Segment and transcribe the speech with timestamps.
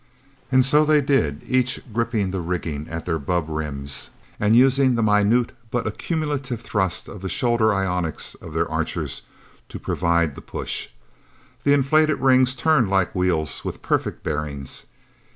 [0.51, 5.03] And so they did, each gripping the rigging at their bubb rims, and using the
[5.03, 9.21] minute but accumulative thrust of the shoulder ionics of their Archers,
[9.69, 10.87] to provide the push.
[11.65, 14.87] The inflated rings turned like wheels with perfect bearings.